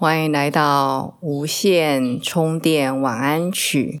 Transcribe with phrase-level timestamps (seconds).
[0.00, 4.00] 欢迎来到无线充电晚安曲。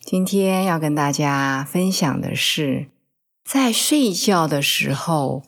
[0.00, 2.88] 今天要跟大家分享的是，
[3.44, 5.42] 在睡觉的时候，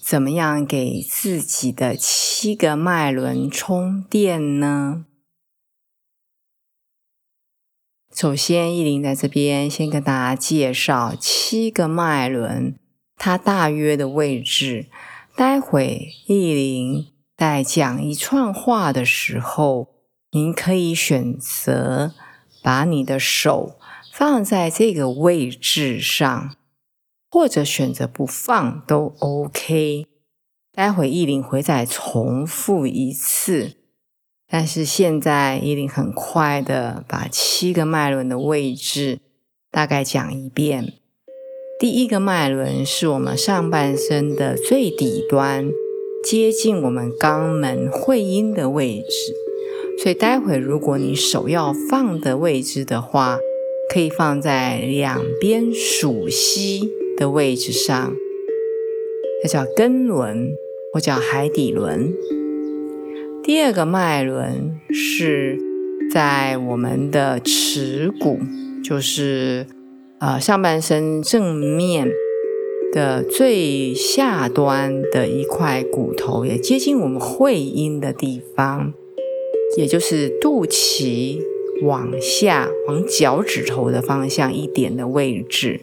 [0.00, 5.04] 怎么样给自己的七个脉轮充电呢？
[8.14, 12.78] 首先，意林在这边先跟大家介绍七个脉轮，
[13.16, 14.86] 它大约的位置。
[15.36, 17.09] 待会意林
[17.40, 19.88] 在讲一串话的时候，
[20.30, 22.12] 您可以选择
[22.62, 23.78] 把你的手
[24.12, 26.54] 放在这个位置上，
[27.30, 30.06] 或者选择不放都 OK。
[30.70, 33.76] 待会意林会再重复一次，
[34.46, 39.20] 但是现在意林很快的把七个脉轮的位置
[39.70, 40.92] 大概讲一遍。
[41.78, 45.70] 第一个脉轮是我们上半身的最底端，
[46.22, 49.34] 接近我们肛门会阴的位置。
[50.02, 53.38] 所以待会如果你手要放的位置的话，
[53.92, 58.14] 可以放在两边属膝的位置上，
[59.42, 60.52] 这叫根轮
[60.92, 62.14] 或叫海底轮。
[63.42, 65.58] 第二个脉轮是
[66.12, 68.38] 在我们的耻骨，
[68.84, 69.66] 就是。
[70.22, 72.06] 呃，上半身正面
[72.92, 78.92] 的最下端的一块骨头，也接近我们会阴的地方，
[79.76, 81.40] 也就是肚脐
[81.82, 85.80] 往下往脚趾头的方向一点的位置。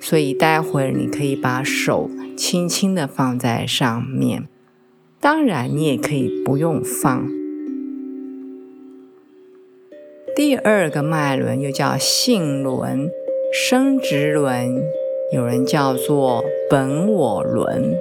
[0.00, 4.48] 所以待会儿你可以把手轻轻的放在上面，
[5.20, 7.28] 当然你也可以不用放。
[10.34, 13.10] 第二个脉轮又叫性轮。
[13.54, 14.82] 生殖轮
[15.32, 17.96] 有人叫做本我轮，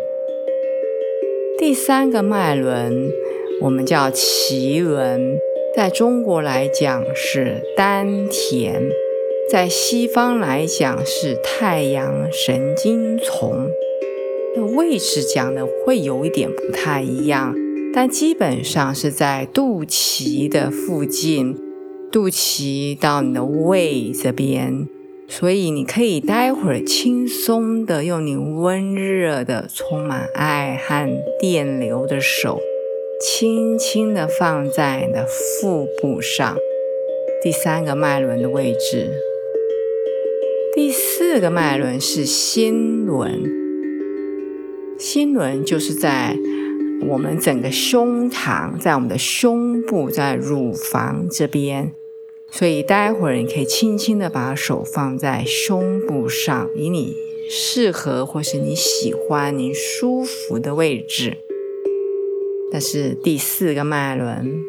[1.58, 3.10] 第三个脉轮
[3.62, 5.40] 我们叫脐轮，
[5.74, 8.90] 在中国来讲是丹田，
[9.50, 13.70] 在西方来讲是太阳神经丛。
[14.76, 17.56] 位置讲的会有一点不太一样，
[17.94, 21.58] 但基本上是在肚脐的附近，
[22.12, 24.86] 肚脐到你的胃这边。
[25.32, 31.10] 所以你可以待会儿轻松的用你温热的、充满爱和
[31.40, 32.60] 电流的手，
[33.22, 36.58] 轻轻的放在你的腹部上，
[37.42, 39.10] 第三个脉轮的位置。
[40.76, 43.42] 第四个脉轮是心轮，
[45.00, 46.36] 心轮就是在
[47.08, 51.94] 我们整个胸膛，在我们的胸部，在乳房这边。
[52.54, 57.16] 所以待会儿你可以轻轻的把手放在胸部上，以你
[57.50, 61.38] 适合或是你喜欢、你舒服的位置。
[62.74, 64.64] 那是第四个脉轮，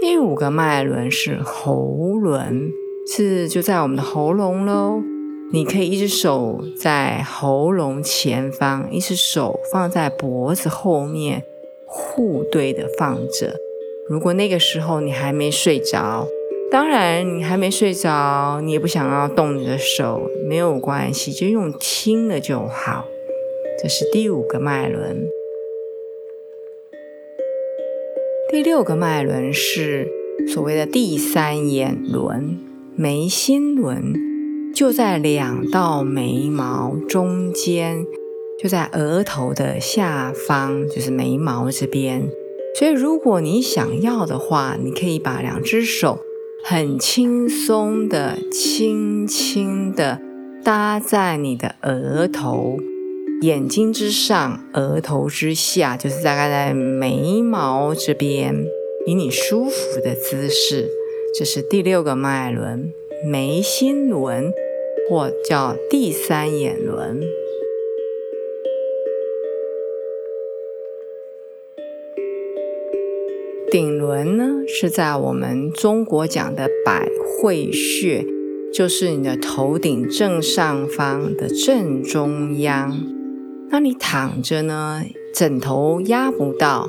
[0.00, 2.72] 第五个脉轮是喉轮，
[3.06, 5.00] 是就在我们的喉咙喽。
[5.52, 11.44] 你可以一只手在喉咙前方，一只手放在脖子后面，
[11.86, 13.54] 互对的放着。
[14.08, 16.26] 如果那个时候你还没睡着。
[16.74, 23.04] 当然，你还没睡着，你也不想要动你的手，没有关系，就用听的就好。
[23.80, 25.24] 这是第五个脉轮，
[28.50, 30.08] 第六个脉轮是
[30.48, 32.58] 所谓的第三眼轮，
[32.96, 34.12] 眉心轮
[34.74, 38.04] 就在两道眉毛中间，
[38.60, 42.28] 就在额头的下方，就是眉毛这边。
[42.76, 46.18] 所以，如果你想要的话，你可以把两只手。
[46.66, 50.18] 很轻松的，轻轻的
[50.64, 52.78] 搭在你的额头、
[53.42, 58.64] 眼睛之上、额头之下，就是大概在眉毛这边，
[59.04, 60.88] 以你舒服的姿势。
[61.38, 62.94] 这是第六个脉轮，
[63.30, 64.50] 眉心轮，
[65.10, 67.20] 或叫第三眼轮。
[73.74, 78.24] 顶轮呢，是在我们中国讲的百会穴，
[78.72, 82.96] 就是你的头顶正上方的正中央。
[83.70, 85.02] 那你躺着呢，
[85.34, 86.88] 枕头压不到，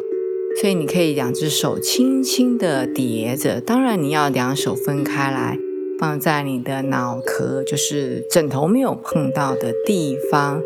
[0.62, 5.58] 所以你可以两只手轻轻的叠着，当然你要两手分开来，
[6.00, 10.62] 放在你的脑壳，就是枕头没有碰到的地方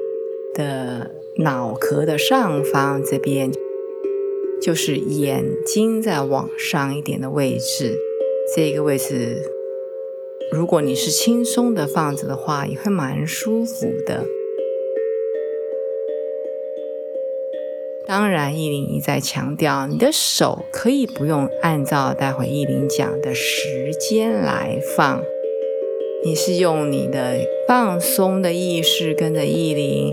[0.53, 3.49] 的脑壳的上方这边，
[4.61, 7.97] 就是眼睛在往上一点的位置。
[8.55, 9.43] 这个位置，
[10.51, 14.25] 如果你是轻松的放着的话，也会蛮舒服的。
[18.07, 25.21] 当然，意林一再强调，你的手可以不用按照待会意林讲的时间来放，
[26.25, 30.11] 你是用你的放松的意识跟着意林，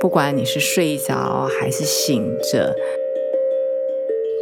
[0.00, 2.74] 不管你是睡着还是醒着，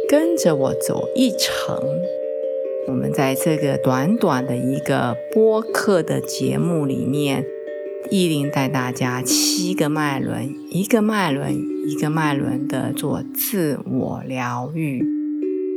[0.07, 1.79] 跟着我走一程。
[2.87, 7.45] 我们在这个短短的一个播客的节目里面。
[8.11, 11.51] 意林带大家七个脉轮，一个脉轮
[11.87, 15.03] 一个脉轮的做自我疗愈。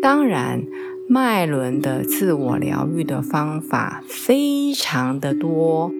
[0.02, 0.62] 当然，
[1.08, 5.90] 脉轮的自我疗愈的方法非常的多，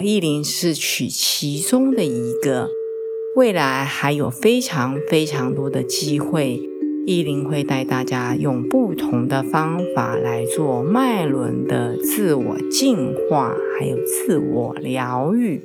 [0.00, 2.68] 意林是取其中的一个。
[3.36, 6.60] 未来还有非常非常多的机会。
[7.06, 15.62] 意林会带大家用不同的方法来做脉轮的自我净化，还有自我疗愈。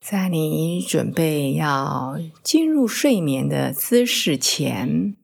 [0.00, 5.14] 在你准备要进入睡眠的姿势前，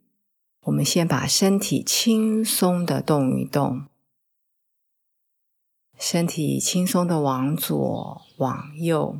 [0.64, 3.86] 我们先把身体轻松的动一动，
[5.98, 9.18] 身体轻松的往左往右。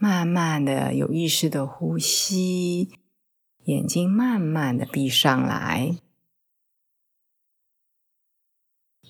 [0.00, 2.88] 慢慢的有意识的呼吸，
[3.64, 5.96] 眼睛慢慢的闭上来。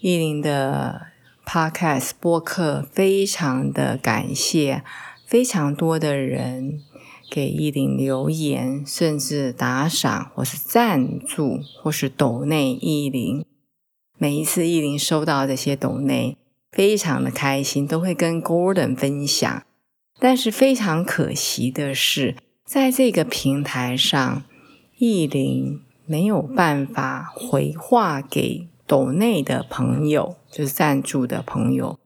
[0.00, 1.08] 意林的
[1.44, 4.82] Podcast 播客非常的感谢，
[5.26, 6.80] 非常多的人
[7.30, 13.44] 给意林留言，甚至打赏或是赞助或是抖内意林。
[14.16, 16.38] 每一次意林收到这些抖内，
[16.72, 19.64] 非常的开心，都会跟 Gordon 分享。
[20.20, 24.42] 但是非常可惜的是，在这个平台上，
[24.98, 31.98] 意林没有办法回话给斗内的朋友，就是赞助的朋友。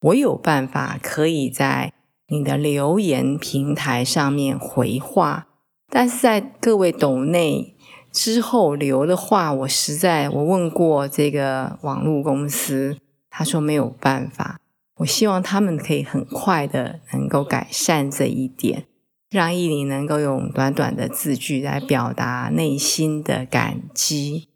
[0.00, 1.92] 我有办法可以在
[2.28, 5.48] 你的留言平台上面回话，
[5.90, 7.74] 但是在各位斗内
[8.10, 12.96] 之后留的话，我实在我问过这个网络公司，
[13.28, 14.58] 他说没有办法。
[15.00, 18.86] 我希望他们可以很快的能够改善这一点，
[19.30, 24.48] 让意林能够用短短的字句来表达内心的感激。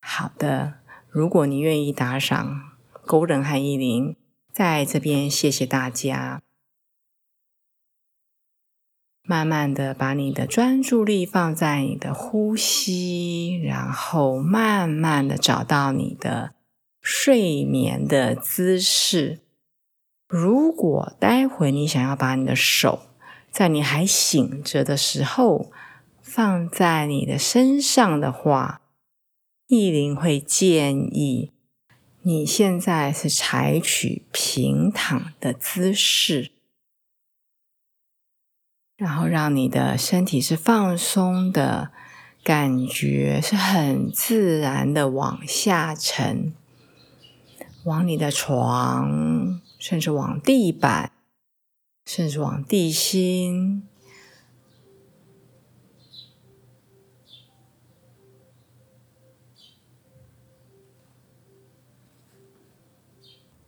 [0.00, 0.74] 好的，
[1.10, 2.62] 如果你愿意打赏，
[3.04, 4.16] 勾人和意林
[4.52, 6.40] 在这边谢谢大家。
[9.24, 16.54] 慢慢的把你的专注力放在你的呼吸，然后慢慢的找到你的。
[17.02, 19.40] 睡眠的姿势。
[20.28, 23.08] 如果待会你想要把你的手
[23.50, 25.70] 在你还醒着的时候
[26.22, 28.80] 放在你的身上的话，
[29.66, 31.52] 意林会建议
[32.22, 36.52] 你现在是采取平躺的姿势，
[38.96, 41.90] 然后让你的身体是放松的，
[42.44, 46.54] 感觉是很自然的往下沉。
[47.84, 51.12] 往你的床，甚至往地板，
[52.04, 53.88] 甚至往地心，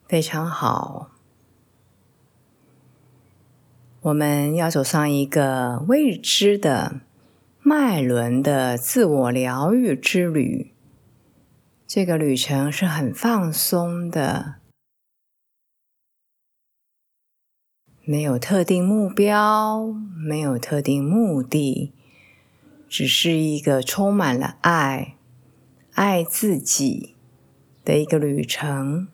[0.06, 1.11] 非常好。
[4.02, 7.00] 我们要走上一个未知的
[7.62, 10.73] 脉轮的自我疗愈之旅。
[11.94, 14.56] 这个旅程是很放松的，
[18.02, 21.92] 没有特定目标，没有特定目的，
[22.88, 25.16] 只是一个充满了爱、
[25.92, 27.14] 爱自己
[27.84, 29.06] 的一个旅程。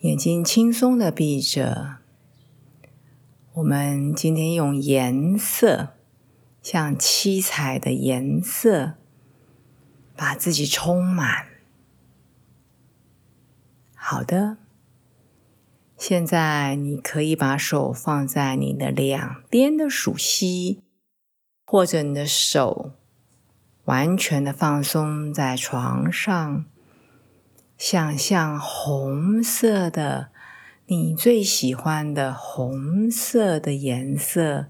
[0.00, 1.98] 眼睛轻松的闭着，
[3.52, 5.90] 我们今天用颜色，
[6.60, 8.94] 像七彩的颜色。
[10.16, 11.46] 把自己充满。
[13.94, 14.58] 好的，
[15.96, 20.82] 现在你可以把手放在你的两边的属膝，
[21.64, 22.92] 或者你的手
[23.84, 26.64] 完全的放松在床上，
[27.78, 30.30] 想象红色的
[30.86, 34.66] 你最喜欢的红色的颜色，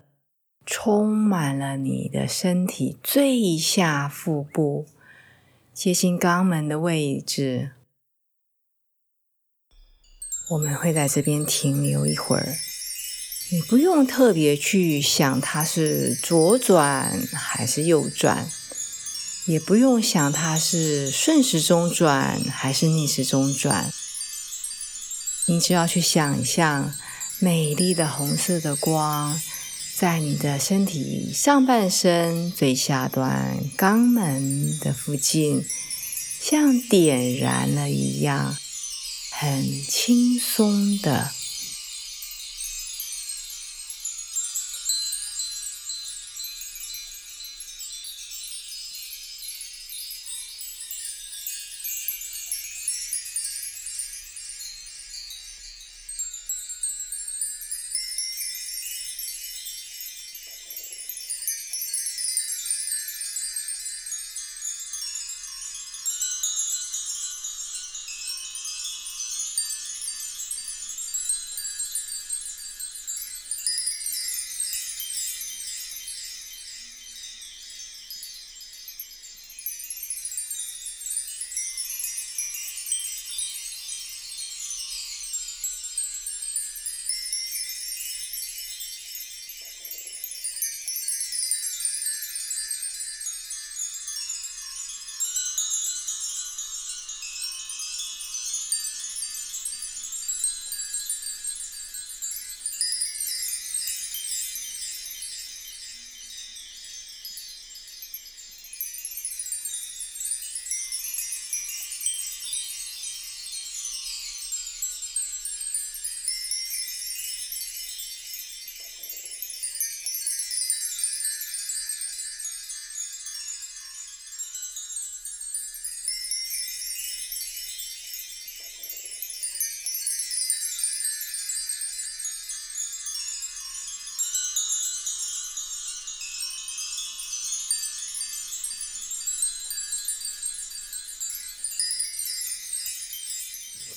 [0.64, 4.86] 充满了你的身体最下腹部，
[5.74, 7.70] 接近肛门的位置。
[10.50, 12.56] 我们会在这边停留一会儿，
[13.50, 18.50] 你不用特别去想它是左转还是右转，
[19.46, 23.90] 也不用想它是顺时钟转还是逆时钟转。
[25.46, 26.94] 你只要去想象
[27.38, 29.40] 美丽的红色的光，
[29.94, 35.64] 在你的身体上半身最下端肛门的附近，
[36.40, 38.56] 像点燃了一样，
[39.30, 41.30] 很轻松的。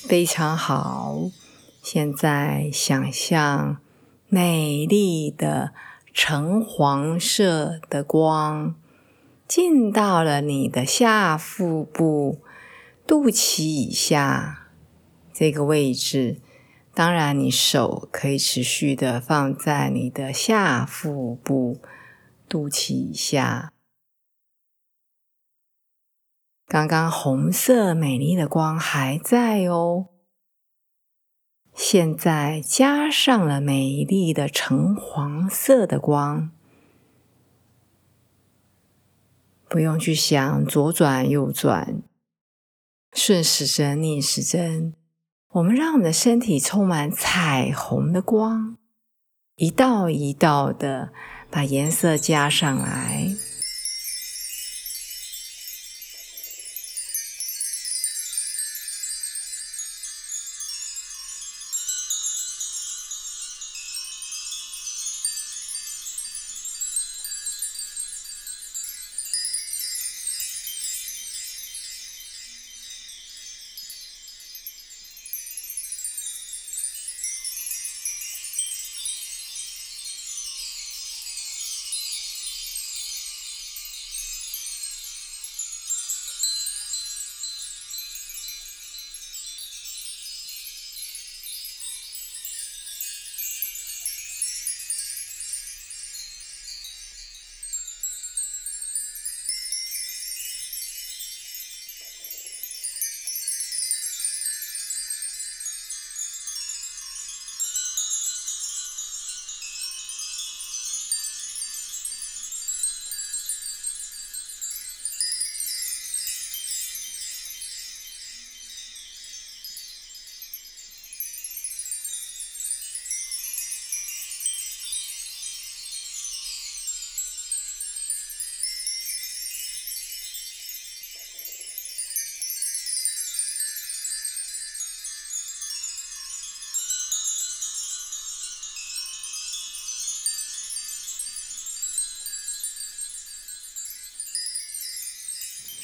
[0.06, 1.18] 非常好。
[1.82, 3.78] 现在想象
[4.28, 5.72] 美丽的
[6.14, 8.76] 橙黄色的光
[9.48, 12.40] 进到了你的下腹部、
[13.04, 14.68] 肚脐以下
[15.32, 16.40] 这个位置。
[16.94, 21.80] 当然，你手可以持续的放在你的下腹部、
[22.48, 23.72] 肚脐以下。
[26.66, 30.06] 刚刚红色美丽的光还在哦，
[31.72, 36.50] 现在加上了美丽的橙黄色的光，
[39.68, 42.02] 不用去想左转右转、
[43.12, 44.92] 顺时针逆时针，
[45.52, 48.76] 我们让我们的身体充满彩虹的光，
[49.54, 51.12] 一道一道的
[51.48, 53.36] 把颜色加上来。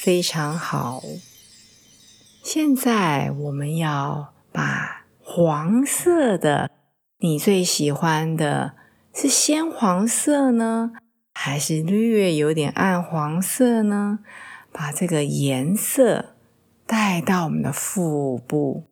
[0.02, 1.00] 非常好。
[2.42, 6.73] 现在我们要把黄色的，
[7.21, 8.75] 你最喜欢的
[9.14, 10.90] 是鲜黄色呢，
[11.32, 14.18] 还是略有点暗黄色呢？
[14.73, 16.35] 把这个颜色
[16.85, 18.88] 带到我们的腹部。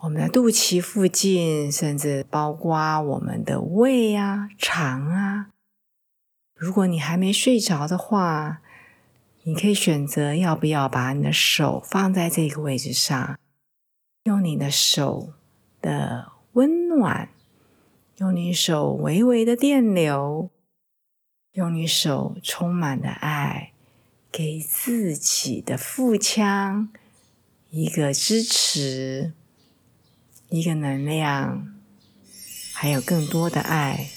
[0.00, 5.48] 我们的肚脐附近，甚至包括我们的胃啊、肠啊。
[6.54, 8.62] 如果你还没睡着的话，
[9.46, 13.38] 你可以选择要不要把你的手放在这个位置上，
[14.24, 15.34] 用你的手
[15.82, 17.28] 的温暖，
[18.16, 20.50] 用你手微微的电流，
[21.52, 23.72] 用你手充满的爱，
[24.32, 26.88] 给自己的腹腔
[27.68, 29.34] 一个支持。
[30.50, 31.74] 一个能量，
[32.72, 34.08] 还有更多的爱。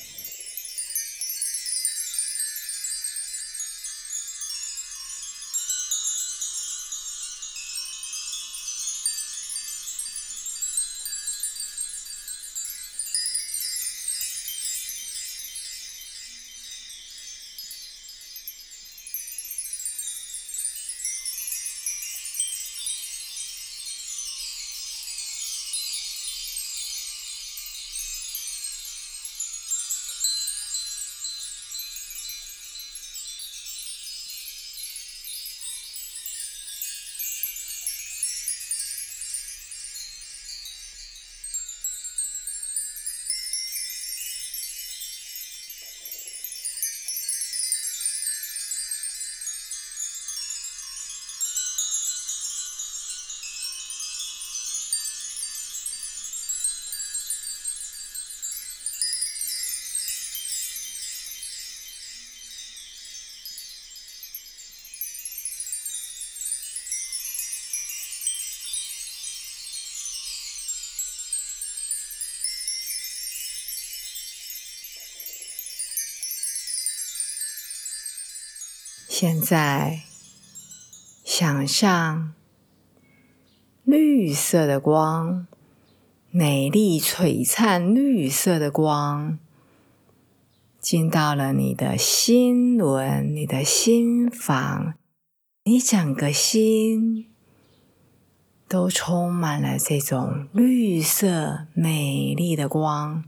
[79.20, 80.02] 现在，
[81.26, 82.36] 想象
[83.84, 85.48] 绿色的光，
[86.30, 89.40] 美丽璀璨绿色的光，
[90.80, 94.94] 进到了你的心轮、你的心房，
[95.64, 97.28] 你整个心
[98.68, 103.24] 都充满了这种绿色美丽的光。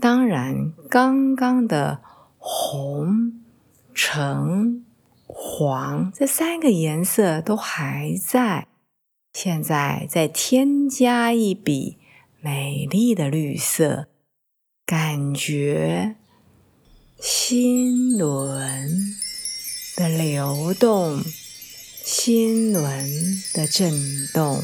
[0.00, 2.00] 当然，刚刚的
[2.38, 3.42] 红。
[3.98, 4.84] 橙、
[5.24, 8.68] 黄这三个颜色都还在，
[9.32, 11.96] 现在再添加一笔
[12.42, 14.08] 美丽的绿色，
[14.84, 16.16] 感觉
[17.18, 19.16] 心轮
[19.96, 21.22] 的流动，
[22.04, 23.08] 心轮
[23.54, 23.90] 的震
[24.34, 24.62] 动。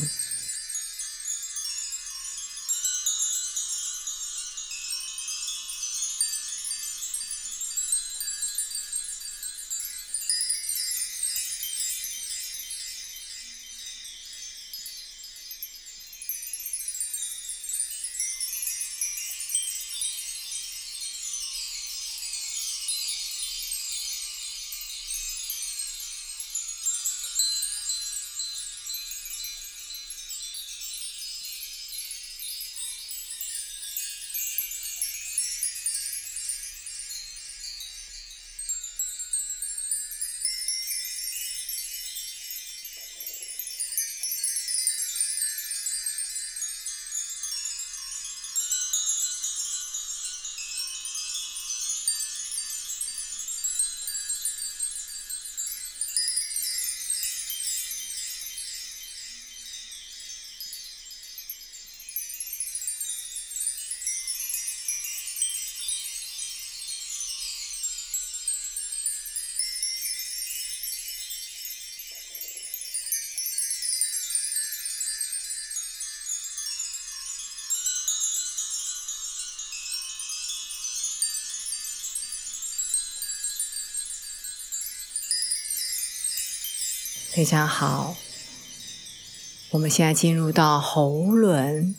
[87.34, 88.14] 非常好，
[89.70, 91.94] 我们现在进入到喉轮。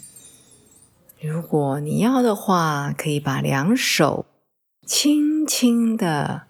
[1.19, 4.27] 如果你要的话，可以把两手
[4.85, 6.43] 轻轻的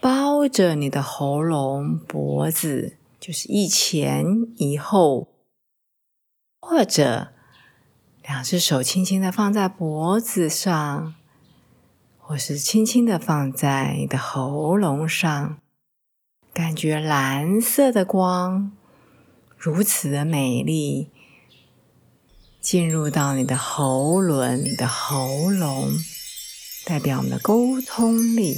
[0.00, 4.24] 包着你的喉咙、脖子，就是一前
[4.56, 5.28] 一后，
[6.62, 7.32] 或者
[8.22, 11.14] 两只手轻轻的放在脖子上，
[12.18, 15.59] 或是轻轻的放在你的喉咙上。
[16.52, 18.72] 感觉蓝色的光
[19.56, 21.10] 如此的美丽，
[22.60, 25.92] 进入到你的喉轮、你的喉咙，
[26.84, 28.56] 代表我们的沟通力。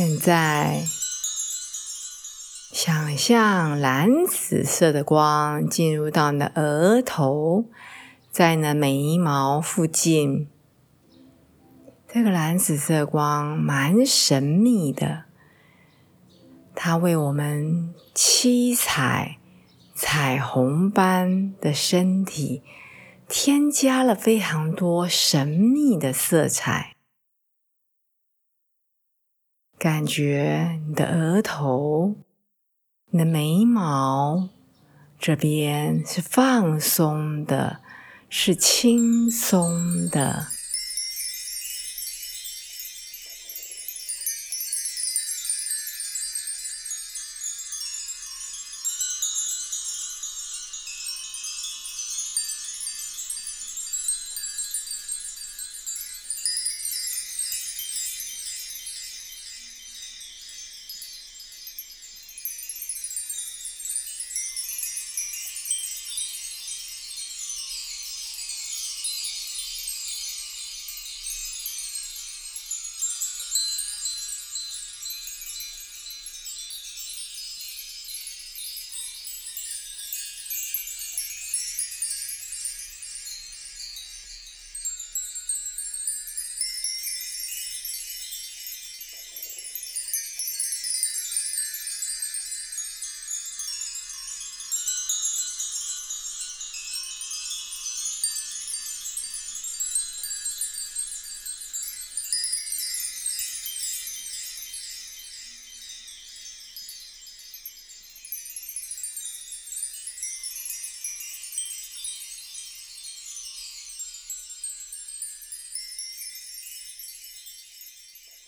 [0.00, 0.84] 现在，
[2.72, 7.64] 想象蓝紫色的光进入到你的额头，
[8.30, 10.46] 在你的眉毛附近。
[12.06, 15.24] 这个蓝紫色光蛮神秘的，
[16.76, 19.38] 它为我们七彩
[19.96, 22.62] 彩虹般的身体
[23.28, 26.94] 添加了非常多神秘的色彩。
[29.78, 32.16] 感觉你的额头、
[33.10, 34.48] 你的眉毛
[35.16, 37.80] 这边是放松的，
[38.28, 40.48] 是轻松的。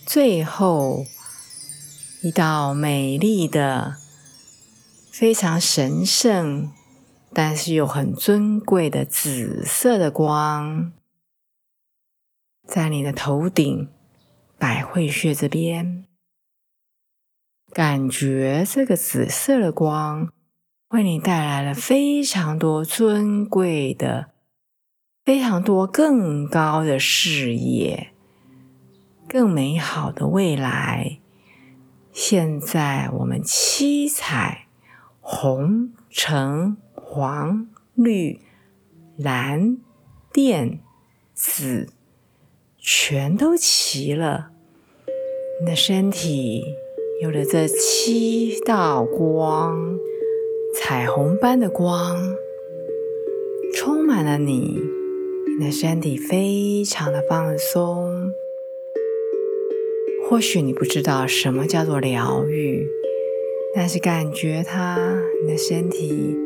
[0.07, 1.07] 最后
[2.23, 3.97] 一道美丽的、
[5.13, 6.73] 非常神圣，
[7.33, 10.93] 但是又很尊贵的紫色的光，
[12.67, 13.89] 在你的头顶
[14.59, 16.05] 百会穴这边，
[17.73, 20.33] 感觉这个紫色的光
[20.89, 24.33] 为你带来了非常多尊贵的、
[25.25, 28.13] 非常多更高的视野。
[29.33, 31.21] 更美好的未来。
[32.11, 34.67] 现在，我们七彩
[35.21, 38.41] 红、橙、黄、绿、
[39.17, 39.79] 蓝、
[40.33, 40.81] 靛、
[41.33, 41.91] 紫，
[42.77, 44.51] 全都齐了。
[45.61, 46.65] 你的身体
[47.23, 49.97] 有了这七道光，
[50.75, 52.19] 彩虹般的光，
[53.77, 54.81] 充满了你。
[55.57, 58.33] 你的身体非常的放松。
[60.31, 62.87] 或许你不知道什么叫做疗愈，
[63.75, 66.37] 但是感觉它，你的身体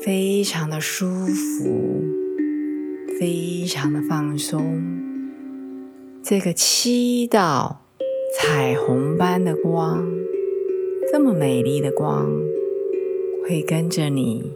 [0.00, 2.02] 非常的舒服，
[3.20, 4.82] 非常的放松。
[6.22, 7.82] 这个七道
[8.34, 10.08] 彩虹般的光，
[11.12, 12.40] 这么美丽的光，
[13.46, 14.54] 会跟着你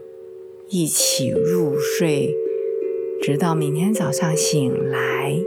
[0.70, 2.34] 一起入睡，
[3.20, 5.38] 直到明天早上醒来。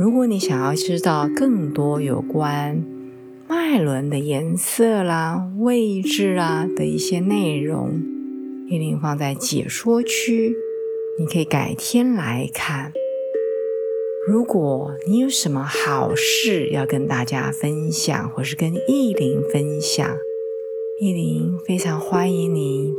[0.00, 2.82] 如果你想要知道更多有关
[3.46, 8.00] 脉轮的颜色啦、位置啊的一些内容，
[8.66, 10.56] 依琳放在解说区，
[11.18, 12.94] 你可以改天来看。
[14.26, 20.16] 如果你有什么好事要跟大家分享，或是跟意林分享，
[20.98, 22.94] 意林非常欢迎你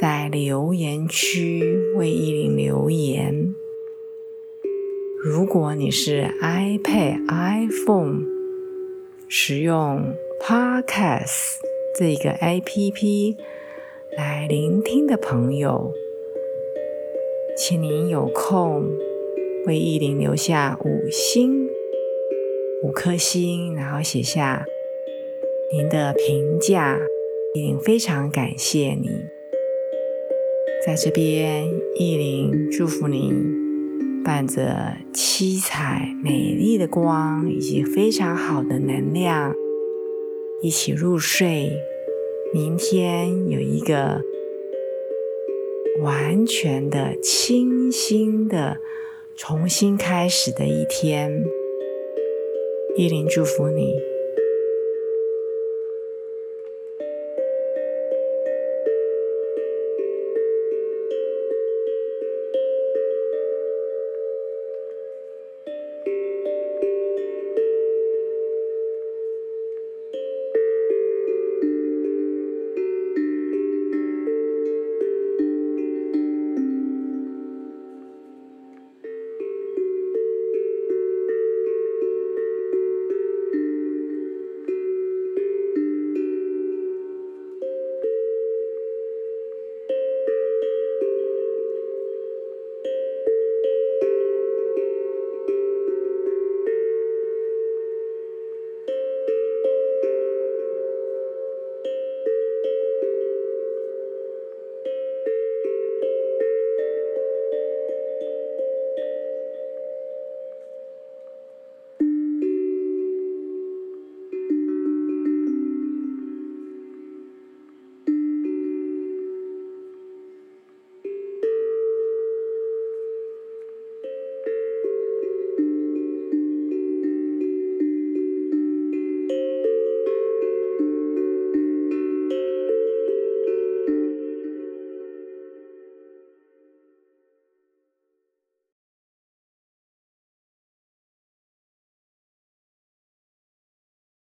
[0.00, 3.47] 在留言区为意林留言。
[5.20, 8.22] 如果你是 iPad、iPhone
[9.26, 11.56] 使用 Podcast
[11.98, 13.36] 这个 APP
[14.16, 15.92] 来聆听的朋友，
[17.56, 18.84] 请您有空
[19.66, 21.68] 为意林留下五星
[22.84, 24.64] 五颗星，然后写下
[25.72, 26.96] 您的评价，
[27.54, 29.08] 意林非常感谢你。
[30.86, 33.57] 在这边，意林祝福您。
[34.28, 39.54] 伴着七彩美丽的光以及非常好的能量，
[40.60, 41.72] 一起入睡。
[42.52, 44.20] 明天有一个
[46.02, 48.76] 完全的清新的
[49.34, 51.42] 重新开始的一天。
[52.98, 53.94] 依琳祝福你。